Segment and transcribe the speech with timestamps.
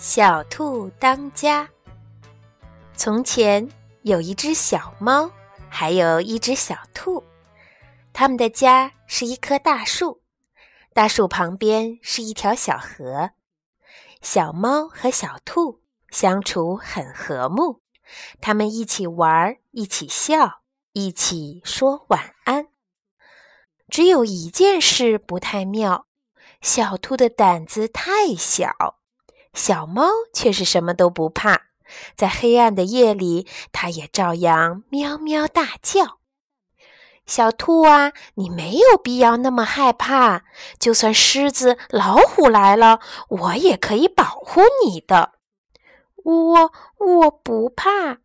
[0.00, 1.68] 小兔当家。
[2.94, 3.68] 从前
[4.02, 5.28] 有一只小猫，
[5.68, 7.24] 还有一只小兔，
[8.12, 10.22] 他们的家是一棵大树，
[10.94, 13.30] 大树旁边是一条小河。
[14.22, 17.82] 小猫和小兔相处很和睦，
[18.40, 20.60] 他们一起玩，一起笑，
[20.92, 22.68] 一起说晚安。
[23.88, 26.06] 只有一件事不太妙，
[26.60, 28.94] 小兔的胆子太小。
[29.54, 31.62] 小猫却是什么都不怕，
[32.16, 36.18] 在黑暗的夜里，它也照样喵喵大叫。
[37.26, 40.44] 小兔啊，你没有必要那么害怕，
[40.78, 45.32] 就算狮子、老虎来了，我也可以保护你的。
[46.24, 48.18] 我我不怕。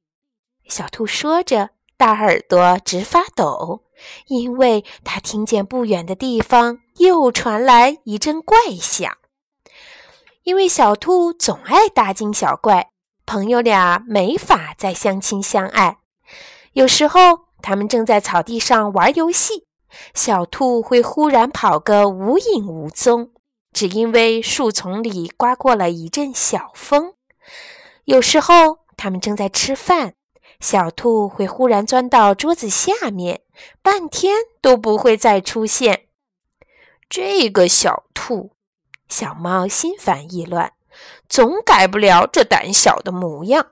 [0.70, 3.84] 小兔说着，大耳朵直发抖，
[4.28, 9.18] 因为它听见不远的地方又传来一阵怪响。
[10.44, 12.90] 因为小兔总爱大惊小怪，
[13.26, 16.00] 朋友俩没法再相亲相爱。
[16.74, 19.66] 有时候，他们正在草地上玩游戏，
[20.14, 23.32] 小兔会忽然跑个无影无踪，
[23.72, 27.14] 只因为树丛里刮过了一阵小风。
[28.04, 30.16] 有时候，他们正在吃饭，
[30.60, 33.44] 小兔会忽然钻到桌子下面，
[33.82, 36.08] 半天都不会再出现。
[37.10, 38.52] 这个小兔。
[39.14, 40.74] 小猫心烦意乱，
[41.30, 43.68] 总改不了这胆小的模样。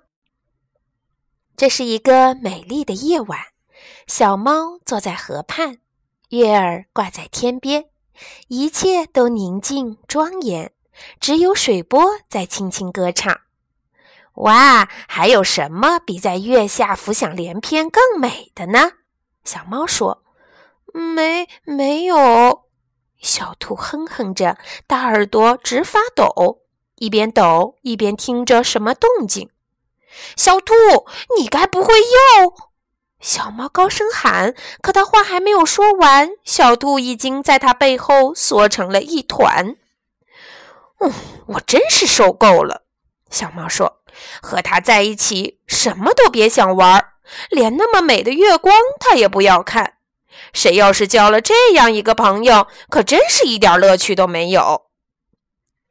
[1.58, 3.39] 这是一个美丽的夜晚，
[4.06, 5.80] 小猫坐在河畔，
[6.30, 7.86] 月儿挂在天边，
[8.50, 10.72] 一切都宁静庄严，
[11.20, 13.42] 只有水波在轻轻歌唱。
[14.36, 18.92] 哇，还有什么比在月下浮想联翩更美的呢？
[19.44, 20.23] 小猫说
[20.94, 22.65] ：“没，没有。”
[23.21, 26.61] 小兔哼哼着，大耳朵直发抖，
[26.95, 29.49] 一边抖一边听着什么动静。
[30.36, 30.73] 小兔，
[31.37, 32.54] 你该不会又……
[33.20, 39.76] 小猫高声喊，可它话还没有说完，小兔已经在它背后缩成了一团。
[40.99, 41.14] 嗯，
[41.45, 42.82] 我真是受够了。
[43.30, 44.02] 小猫说
[44.42, 47.14] ：“和它在一起，什么都别想玩，
[47.49, 49.98] 连那么美的月光，它也不要看。”
[50.53, 54.87] 谁要是交了这样一个朋友，可真是一点乐趣都没有。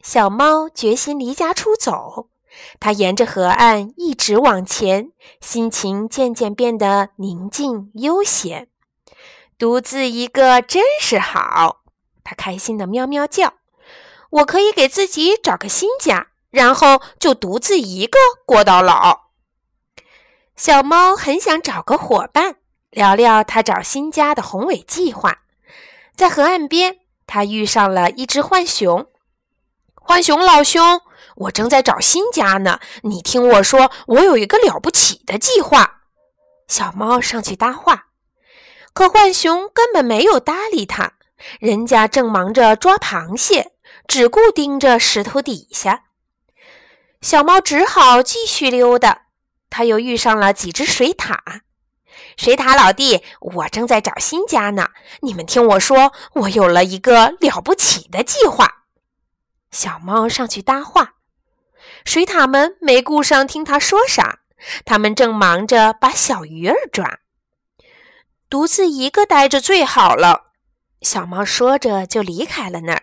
[0.02, 2.28] 小猫决心离家出走，
[2.78, 8.68] 它沿着河岸一直往前，心情渐渐变得宁静悠闲。
[9.58, 11.82] 独自一个真是好，
[12.24, 13.54] 它开心的喵喵叫。
[14.30, 19.30] 我可以给自己找个新家，然后就独自一个过到老。
[20.56, 22.56] 小猫很想找个伙伴。
[22.90, 25.42] 聊聊他找新家的宏伟计划。
[26.16, 29.06] 在河岸边，他遇上了一只浣熊。
[29.94, 31.00] 浣熊老兄，
[31.36, 32.80] 我正在找新家呢。
[33.02, 36.00] 你听我说，我有一个了不起的计划。
[36.66, 38.06] 小猫上去搭话，
[38.92, 41.12] 可浣熊根本没有搭理他。
[41.58, 43.72] 人家正忙着抓螃蟹，
[44.06, 46.04] 只顾盯着石头底下。
[47.22, 49.22] 小猫只好继续溜达。
[49.70, 51.38] 他又遇上了几只水獭。
[52.40, 54.88] 水獭老弟，我正在找新家呢。
[55.20, 58.84] 你们听我说，我有了一个了不起的计划。
[59.70, 61.16] 小猫上去搭话，
[62.02, 64.38] 水獭们没顾上听他说啥，
[64.86, 67.18] 他们正忙着把小鱼儿抓。
[68.48, 70.44] 独自一个待着最好了。
[71.02, 73.02] 小猫说着就离开了那儿。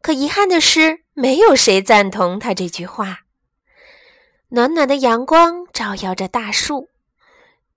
[0.00, 3.18] 可遗憾的是，没有谁赞同他这句话。
[4.48, 6.88] 暖暖的阳光照耀着大树。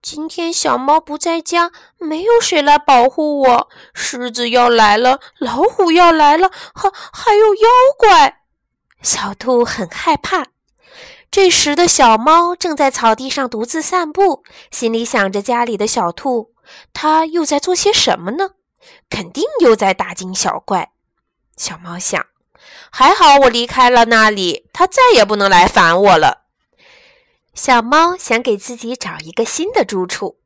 [0.04, 3.70] 今天小猫不在家，没有谁来保护我。
[3.94, 8.42] 狮子要来了，老虎要来了，还还有妖怪。
[9.02, 10.48] 小兔很害怕。
[11.32, 16.52] 这时的小猫正在草地上独自散步，心里想着家里的小兔，
[16.92, 18.50] 它又在做些什么呢？
[19.10, 20.92] 肯定又在大惊小怪。
[21.56, 22.26] 小猫想：
[22.92, 26.43] 还好我离开了那里，它再也不能来烦我了。
[27.54, 30.38] 小猫想给自己找一个新的住处，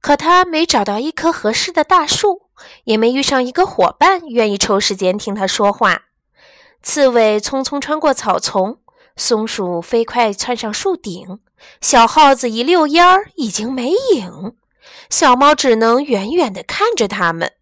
[0.00, 2.42] 可它没找到一棵合适的大树，
[2.84, 6.04] 也没遇上一个伙伴愿意抽时间听它说话。
[6.80, 8.78] 刺猬匆匆穿过草丛，
[9.16, 11.40] 松鼠飞快窜上树顶，
[11.80, 14.54] 小耗子一溜烟儿已经没影。
[15.10, 17.52] 小猫只能远远地看着它们。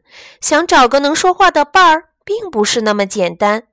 [0.41, 3.65] 想找个能说话的伴儿，并不是那么简单。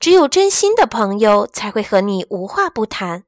[0.00, 3.24] 只有真心的朋友才会和你无话不谈。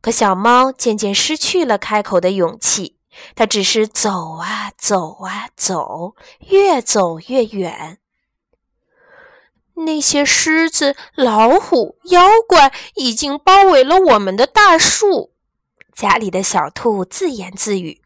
[0.00, 2.96] 可小猫渐渐失去了开口的勇气，
[3.34, 6.14] 它只是走啊走啊走，
[6.48, 7.98] 越走越远。
[9.74, 15.32] 那些狮子、老虎、妖怪已经包围了我们的大树。
[15.94, 18.02] 家里的小兔自言自语：“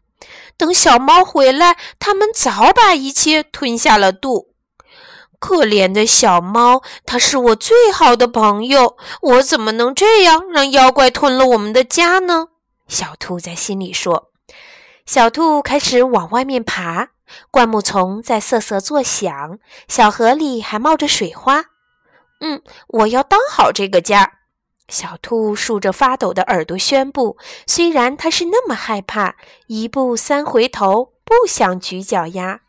[0.57, 4.50] 等小猫回来，它们早把一切吞下了肚。
[5.41, 12.49] 可怜的小猫，它是我最好的朋友，我怎么能这样让妖怪吞了我们的家呢？”
[12.87, 14.31] 小兔在心里说。
[15.07, 17.09] 小兔开始往外面爬。
[17.49, 19.57] 灌木丛在瑟瑟作响，
[19.87, 21.63] 小河里还冒着水花。
[22.41, 24.33] 嗯，我要当好这个家。
[24.89, 32.59] 小兔竖着发抖的耳朵宣布，虽然它是那么害怕，一步三回头，不想举脚丫。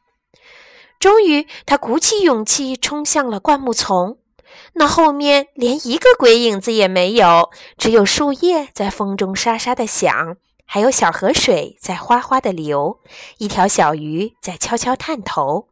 [1.03, 4.19] 终于，他鼓起勇气冲向了灌木丛。
[4.75, 10.37] 那后面连一个鬼影子也没有，只有树叶在风中沙沙地响。
[10.65, 13.01] 还有小河水在哗哗地流，
[13.39, 15.71] 一条小鱼在悄悄探头。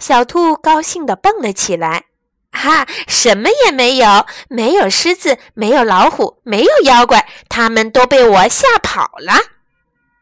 [0.00, 2.06] 小兔高兴地蹦了起来
[2.50, 9.34] ：“哈，什么也没有，没有狮子，没有老虎，没有妖怪，他们都被我吓跑了。”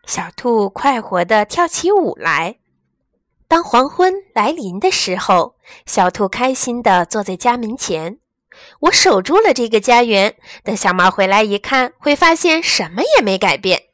[0.04, 2.59] 小兔快活地跳起舞来。
[3.50, 8.18] 当黄昏来临的时候，小兔开心地坐在家门前。
[8.82, 13.86] 我守住了这个家园，等小猫回来一看，会发现什么也没改变。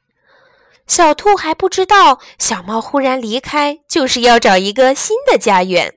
[0.86, 5.94] 小兔还不知道，小猫忽然离开，就是要找一个新的家园。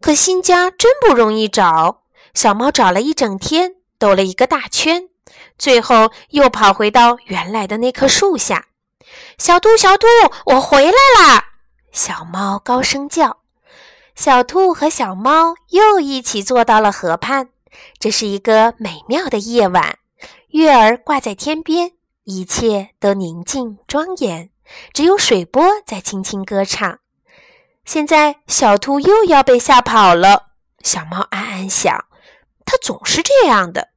[0.00, 5.10] 可新家真不容易找，小猫找了一整天，兜了一个大圈，
[5.58, 8.68] 最后又跑回到原来的那棵树下。
[9.36, 10.06] 小兔，小兔，
[10.46, 11.50] 我回来啦！
[11.94, 13.38] 小猫高声叫。
[14.16, 17.50] 小兔和小猫又一起坐到了河畔。
[17.98, 19.98] 这是一个美妙的夜晚，
[20.48, 21.92] 月儿挂在天边，
[22.24, 24.50] 一切都宁静庄严，
[24.92, 26.98] 只有水波在轻轻歌唱。
[27.84, 30.46] 现在小兔又要被吓跑了，
[30.82, 32.04] 小猫暗暗想，
[32.64, 33.90] 它总是这样的。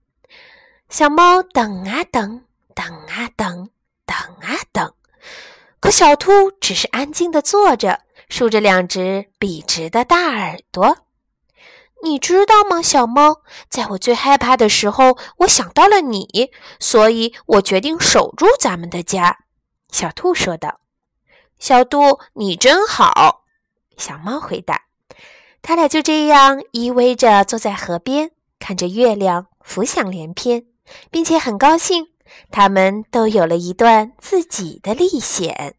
[0.90, 3.70] 小猫等啊等，等啊等，
[4.06, 4.94] 等啊等，
[5.80, 10.98] 可小兔只是安静地坐着，竖着两只笔直的大耳朵。
[12.04, 13.42] 你知道吗，小猫？
[13.70, 19.40] 在我最害怕的时候，我想到了你，所以我决定守住咱们的家。”
[19.92, 20.80] 小兔说道。
[21.58, 23.46] “小兔，你真好。”
[23.98, 24.84] 小猫回答。
[25.64, 30.68] 他俩就这样依偎着坐在河边，看着月亮浮想联翩，
[31.10, 32.10] 并且很高兴，
[32.52, 35.76] 他们都有了一段自己的历险。